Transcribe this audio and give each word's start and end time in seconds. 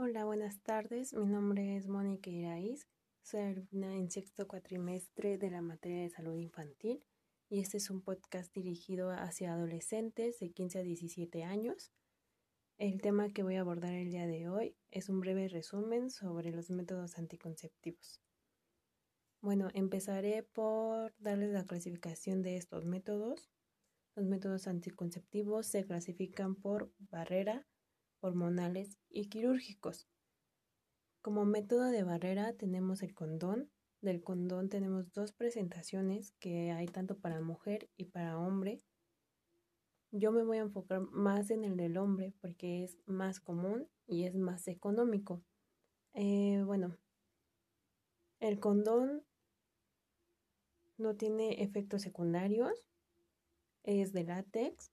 Hola, 0.00 0.24
buenas 0.24 0.62
tardes. 0.62 1.12
Mi 1.12 1.26
nombre 1.26 1.76
es 1.76 1.88
Mónica 1.88 2.30
Iraíz. 2.30 2.86
Soy 3.20 3.40
alumna 3.40 3.96
en 3.96 4.12
sexto 4.12 4.46
cuatrimestre 4.46 5.38
de 5.38 5.50
la 5.50 5.60
materia 5.60 6.02
de 6.02 6.08
salud 6.08 6.36
infantil 6.36 7.02
y 7.48 7.58
este 7.58 7.78
es 7.78 7.90
un 7.90 8.02
podcast 8.02 8.54
dirigido 8.54 9.10
hacia 9.10 9.54
adolescentes 9.54 10.38
de 10.38 10.52
15 10.52 10.78
a 10.78 10.82
17 10.82 11.42
años. 11.42 11.92
El 12.78 13.00
tema 13.00 13.30
que 13.30 13.42
voy 13.42 13.56
a 13.56 13.62
abordar 13.62 13.92
el 13.92 14.12
día 14.12 14.28
de 14.28 14.48
hoy 14.48 14.76
es 14.92 15.08
un 15.08 15.18
breve 15.18 15.48
resumen 15.48 16.10
sobre 16.10 16.52
los 16.52 16.70
métodos 16.70 17.18
anticonceptivos. 17.18 18.22
Bueno, 19.40 19.68
empezaré 19.74 20.44
por 20.44 21.12
darles 21.18 21.50
la 21.50 21.64
clasificación 21.64 22.42
de 22.42 22.56
estos 22.56 22.84
métodos. 22.84 23.50
Los 24.14 24.26
métodos 24.26 24.68
anticonceptivos 24.68 25.66
se 25.66 25.84
clasifican 25.84 26.54
por 26.54 26.92
barrera, 27.00 27.66
hormonales 28.20 28.98
y 29.08 29.28
quirúrgicos. 29.28 30.08
Como 31.22 31.44
método 31.44 31.84
de 31.90 32.04
barrera 32.04 32.52
tenemos 32.54 33.02
el 33.02 33.14
condón. 33.14 33.70
Del 34.00 34.22
condón 34.22 34.68
tenemos 34.68 35.12
dos 35.12 35.32
presentaciones 35.32 36.32
que 36.38 36.70
hay 36.70 36.86
tanto 36.86 37.18
para 37.18 37.40
mujer 37.40 37.90
y 37.96 38.06
para 38.06 38.38
hombre. 38.38 38.82
Yo 40.10 40.32
me 40.32 40.42
voy 40.42 40.58
a 40.58 40.62
enfocar 40.62 41.00
más 41.10 41.50
en 41.50 41.64
el 41.64 41.76
del 41.76 41.98
hombre 41.98 42.32
porque 42.40 42.84
es 42.84 42.98
más 43.06 43.40
común 43.40 43.88
y 44.06 44.24
es 44.24 44.36
más 44.36 44.68
económico. 44.68 45.42
Eh, 46.14 46.62
bueno, 46.64 46.96
el 48.40 48.58
condón 48.60 49.24
no 50.96 51.16
tiene 51.16 51.62
efectos 51.62 52.02
secundarios, 52.02 52.86
es 53.82 54.12
de 54.12 54.24
látex 54.24 54.90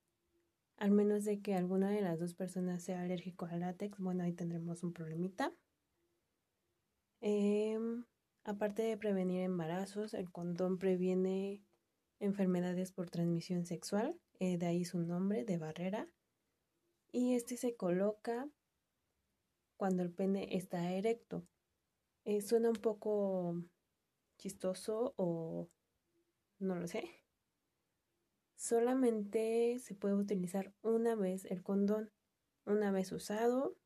al 0.77 0.91
menos 0.91 1.23
de 1.23 1.41
que 1.41 1.55
alguna 1.55 1.89
de 1.89 2.01
las 2.01 2.19
dos 2.19 2.33
personas 2.33 2.83
sea 2.83 3.01
alérgico 3.01 3.45
al 3.45 3.61
látex, 3.61 3.97
bueno, 3.99 4.23
ahí 4.23 4.33
tendremos 4.33 4.83
un 4.83 4.93
problemita. 4.93 5.53
Em, 7.21 8.05
aparte 8.43 8.83
de 8.83 8.97
prevenir 8.97 9.41
embarazos, 9.41 10.13
el 10.13 10.31
condón 10.31 10.77
previene 10.77 11.63
enfermedades 12.19 12.91
por 12.91 13.09
transmisión 13.09 13.65
sexual, 13.65 14.19
eh, 14.39 14.57
de 14.57 14.65
ahí 14.67 14.85
su 14.85 14.99
nombre, 14.99 15.45
de 15.45 15.57
barrera. 15.57 16.09
Y 17.11 17.35
este 17.35 17.57
se 17.57 17.75
coloca 17.75 18.49
cuando 19.77 20.03
el 20.03 20.11
pene 20.11 20.55
está 20.55 20.91
erecto. 20.91 21.47
Eh, 22.25 22.41
suena 22.41 22.69
un 22.69 22.75
poco 22.75 23.63
chistoso 24.37 25.13
o 25.17 25.69
no 26.59 26.75
lo 26.75 26.87
sé, 26.87 27.24
Solamente 28.65 29.77
se 29.77 29.93
puede 29.93 30.15
utilizar 30.15 30.73
una 30.81 31.13
vez 31.13 31.45
el 31.45 31.61
condón. 31.61 32.09
Una 32.65 32.89
vez 32.89 33.11
usado, 33.11 33.77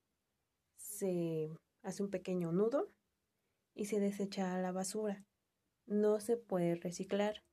se 0.77 1.49
hace 1.81 2.01
un 2.01 2.09
pequeño 2.09 2.53
nudo 2.53 2.89
y 3.75 3.87
se 3.87 3.99
desecha 3.99 4.55
a 4.55 4.61
la 4.61 4.71
basura. 4.71 5.25
No 5.85 6.21
se 6.21 6.37
puede 6.37 6.75
reciclar. 6.75 7.43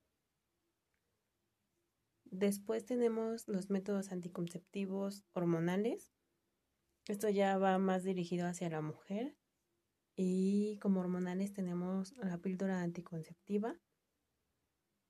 Después 2.23 2.85
tenemos 2.85 3.45
los 3.49 3.69
métodos 3.69 4.13
anticonceptivos 4.13 5.25
hormonales. 5.33 6.13
Esto 7.09 7.27
ya 7.27 7.57
va 7.57 7.77
más 7.77 8.05
dirigido 8.05 8.47
hacia 8.47 8.69
la 8.69 8.79
mujer. 8.79 9.35
Y 10.15 10.79
como 10.79 11.01
hormonales 11.01 11.51
tenemos 11.51 12.15
la 12.19 12.37
píldora 12.37 12.83
anticonceptiva. 12.83 13.77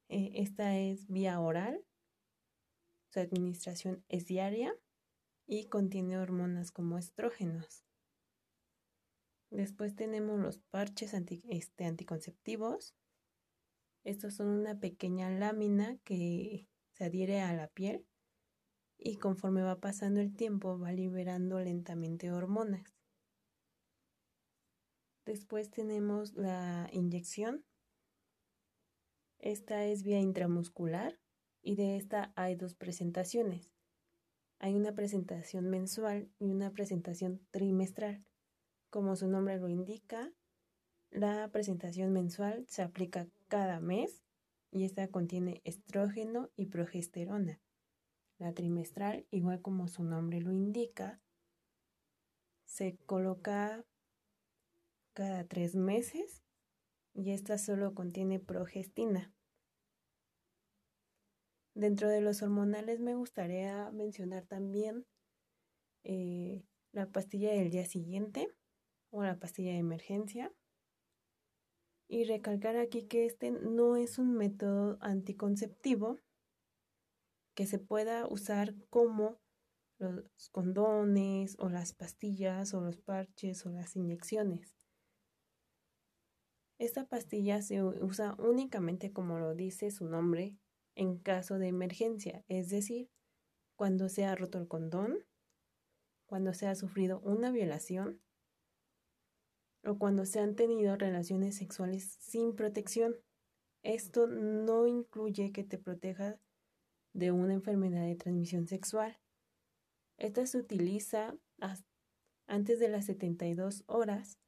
Eh, 0.09 0.31
esta 0.33 0.79
es 0.79 1.05
vía 1.09 1.39
oral 1.39 1.86
su 3.09 3.19
administración 3.19 4.03
es 4.09 4.25
diaria 4.25 4.75
y 5.45 5.67
contiene 5.67 6.17
hormonas 6.17 6.71
como 6.71 6.97
estrógenos. 6.97 7.83
Después 9.49 9.95
tenemos 9.95 10.39
los 10.39 10.59
parches 10.59 11.13
este, 11.13 11.85
anticonceptivos. 11.85 12.95
Estos 14.03 14.35
son 14.35 14.47
una 14.49 14.79
pequeña 14.79 15.29
lámina 15.29 15.97
que 16.03 16.67
se 16.91 17.05
adhiere 17.05 17.41
a 17.41 17.53
la 17.53 17.67
piel 17.67 18.05
y 18.97 19.17
conforme 19.17 19.61
va 19.61 19.79
pasando 19.79 20.19
el 20.19 20.35
tiempo 20.35 20.77
va 20.77 20.91
liberando 20.91 21.59
lentamente 21.59 22.31
hormonas. 22.31 22.97
Después 25.25 25.69
tenemos 25.69 26.33
la 26.35 26.89
inyección. 26.91 27.65
Esta 29.39 29.85
es 29.85 30.03
vía 30.03 30.19
intramuscular 30.19 31.19
y 31.61 31.75
de 31.75 31.97
esta 31.97 32.31
hay 32.35 32.55
dos 32.55 32.75
presentaciones. 32.75 33.71
Hay 34.59 34.75
una 34.75 34.93
presentación 34.93 35.69
mensual 35.69 36.29
y 36.39 36.49
una 36.49 36.71
presentación 36.71 37.41
trimestral. 37.51 38.25
Como 38.89 39.15
su 39.15 39.27
nombre 39.27 39.59
lo 39.59 39.67
indica, 39.67 40.31
la 41.11 41.49
presentación 41.51 42.11
mensual 42.11 42.65
se 42.67 42.81
aplica 42.81 43.27
cada 43.47 43.79
mes 43.79 44.23
y 44.71 44.83
esta 44.83 45.07
contiene 45.09 45.61
estrógeno 45.63 46.49
y 46.55 46.67
progesterona. 46.67 47.59
La 48.39 48.53
trimestral, 48.53 49.25
igual 49.31 49.61
como 49.61 49.87
su 49.87 50.03
nombre 50.03 50.41
lo 50.41 50.51
indica, 50.51 51.19
se 52.65 52.97
coloca 53.05 53.83
cada 55.13 55.43
tres 55.45 55.75
meses 55.75 56.43
y 57.15 57.31
esta 57.31 57.57
solo 57.57 57.95
contiene 57.95 58.39
progestina. 58.39 59.33
Dentro 61.77 62.09
de 62.09 62.21
los 62.21 62.41
hormonales 62.41 62.99
me 62.99 63.13
gustaría 63.13 63.91
mencionar 63.91 64.47
también 64.47 65.05
eh, 66.03 66.65
la 66.91 67.11
pastilla 67.11 67.51
del 67.51 67.69
día 67.69 67.85
siguiente 67.85 68.51
o 69.11 69.21
la 69.21 69.37
pastilla 69.37 69.73
de 69.73 69.77
emergencia. 69.77 70.51
Y 72.07 72.23
recalcar 72.23 72.77
aquí 72.77 73.03
que 73.03 73.27
este 73.27 73.51
no 73.51 73.95
es 73.95 74.17
un 74.17 74.33
método 74.33 74.97
anticonceptivo 75.01 76.17
que 77.53 77.67
se 77.67 77.77
pueda 77.77 78.25
usar 78.27 78.73
como 78.89 79.37
los 79.99 80.49
condones 80.49 81.57
o 81.59 81.69
las 81.69 81.93
pastillas 81.93 82.73
o 82.73 82.81
los 82.81 82.97
parches 82.97 83.63
o 83.67 83.69
las 83.69 83.95
inyecciones. 83.95 84.75
Esta 86.79 87.05
pastilla 87.05 87.61
se 87.61 87.83
usa 87.83 88.35
únicamente 88.39 89.13
como 89.13 89.37
lo 89.37 89.53
dice 89.53 89.91
su 89.91 90.05
nombre, 90.05 90.57
en 90.97 91.19
caso 91.19 91.59
de 91.59 91.67
emergencia, 91.67 92.43
es 92.47 92.69
decir, 92.69 93.09
cuando 93.75 94.09
se 94.09 94.25
ha 94.25 94.35
roto 94.35 94.57
el 94.57 94.67
condón, 94.67 95.23
cuando 96.25 96.53
se 96.53 96.67
ha 96.67 96.75
sufrido 96.75 97.19
una 97.19 97.51
violación 97.51 98.19
o 99.85 99.99
cuando 99.99 100.25
se 100.25 100.39
han 100.39 100.55
tenido 100.55 100.97
relaciones 100.97 101.55
sexuales 101.55 102.17
sin 102.19 102.55
protección. 102.55 103.15
Esto 103.83 104.25
no 104.27 104.87
incluye 104.87 105.51
que 105.51 105.63
te 105.63 105.77
proteja 105.77 106.39
de 107.13 107.31
una 107.31 107.53
enfermedad 107.53 108.03
de 108.03 108.15
transmisión 108.15 108.67
sexual. 108.67 109.19
Esta 110.17 110.47
se 110.47 110.57
utiliza 110.57 111.37
antes 112.47 112.79
de 112.79 112.89
las 112.89 113.05
72 113.05 113.83
horas 113.85 114.39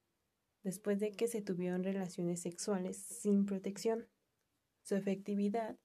después 0.63 0.99
de 0.99 1.11
que 1.11 1.27
se 1.27 1.43
tuvieron 1.43 1.83
relaciones 1.83 2.41
sexuales 2.41 2.97
sin 2.97 3.45
protección. 3.45 4.09
Su 4.81 4.95
efectividad 4.95 5.77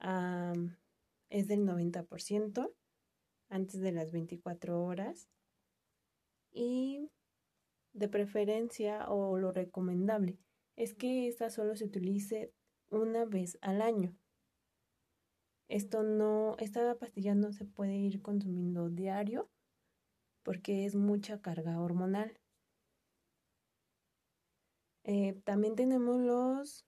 es 0.00 1.48
del 1.48 1.64
90% 1.66 2.72
antes 3.48 3.80
de 3.80 3.92
las 3.92 4.12
24 4.12 4.82
horas 4.82 5.28
y 6.50 7.10
de 7.92 8.08
preferencia 8.08 9.08
o 9.08 9.38
lo 9.38 9.52
recomendable 9.52 10.38
es 10.78 10.94
que 10.94 11.26
esta 11.26 11.50
solo 11.50 11.74
se 11.74 11.84
utilice 11.84 12.52
una 12.90 13.24
vez 13.24 13.58
al 13.62 13.82
año. 13.82 14.16
Esto 15.68 16.04
no, 16.04 16.56
esta 16.58 16.94
pastilla 16.94 17.34
no 17.34 17.52
se 17.52 17.64
puede 17.64 17.96
ir 17.96 18.22
consumiendo 18.22 18.88
diario 18.88 19.50
porque 20.44 20.86
es 20.86 20.94
mucha 20.94 21.42
carga 21.42 21.80
hormonal. 21.80 22.38
Eh, 25.02 25.34
también 25.44 25.74
tenemos 25.74 26.20
los 26.20 26.86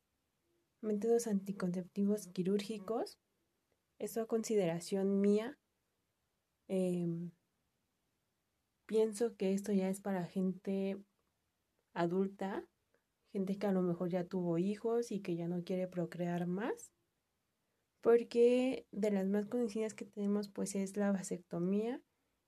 métodos 0.80 1.26
anticonceptivos 1.26 2.28
quirúrgicos. 2.28 3.18
Esto 3.98 4.22
a 4.22 4.26
consideración 4.26 5.20
mía. 5.20 5.58
Em, 6.68 7.32
pienso 8.86 9.36
que 9.36 9.52
esto 9.52 9.72
ya 9.72 9.88
es 9.88 10.00
para 10.00 10.24
gente 10.26 10.96
adulta, 11.92 12.64
gente 13.32 13.58
que 13.58 13.66
a 13.66 13.72
lo 13.72 13.82
mejor 13.82 14.08
ya 14.08 14.24
tuvo 14.24 14.58
hijos 14.58 15.12
y 15.12 15.20
que 15.20 15.36
ya 15.36 15.48
no 15.48 15.62
quiere 15.64 15.88
procrear 15.88 16.46
más. 16.46 16.92
Porque 18.00 18.86
de 18.92 19.10
las 19.10 19.26
más 19.28 19.46
conocidas 19.46 19.94
que 19.94 20.06
tenemos 20.06 20.48
pues 20.48 20.74
es 20.74 20.96
la 20.96 21.12
vasectomía 21.12 22.00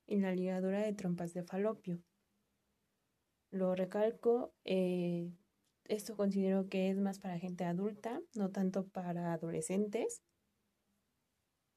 y 0.06 0.18
la 0.20 0.34
ligadura 0.34 0.80
de 0.80 0.94
trompas 0.94 1.34
de 1.34 1.44
falopio. 1.44 2.00
Lo 3.50 3.74
recalco, 3.74 4.54
eh, 4.64 5.30
esto 5.84 6.16
considero 6.16 6.68
que 6.68 6.90
es 6.90 6.98
más 6.98 7.18
para 7.18 7.38
gente 7.38 7.64
adulta, 7.64 8.20
no 8.34 8.50
tanto 8.50 8.86
para 8.88 9.32
adolescentes. 9.32 10.22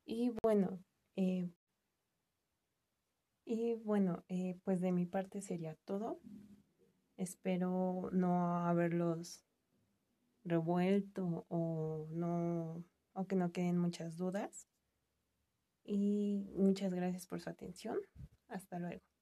Y 0.06 0.31
bueno, 0.44 0.80
eh, 1.16 1.50
Y 3.46 3.75
bueno, 3.75 4.24
eh, 4.28 4.57
pues 4.63 4.81
de 4.81 4.92
mi 4.92 5.06
parte 5.06 5.42
sería 5.42 5.75
todo. 5.86 6.19
Espero 7.18 8.10
no 8.12 8.57
haberlos 8.66 9.46
revuelto 10.44 11.46
o 11.50 12.07
no 12.12 12.84
o 13.13 13.28
que 13.28 13.36
no 13.36 13.52
queden 13.52 13.78
muchas 13.78 14.18
dudas. 14.18 14.68
Y 15.84 16.48
muchas 16.56 16.92
gracias 16.94 17.28
por 17.28 17.40
su 17.40 17.50
atención. 17.50 18.00
Hasta 18.48 18.80
luego. 18.80 19.15